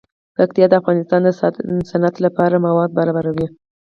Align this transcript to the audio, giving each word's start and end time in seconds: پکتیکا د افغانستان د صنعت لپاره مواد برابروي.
پکتیکا 0.35 0.67
د 0.71 0.73
افغانستان 0.81 1.19
د 1.25 1.29
صنعت 1.89 2.15
لپاره 2.25 2.63
مواد 2.67 2.89
برابروي. 2.99 3.47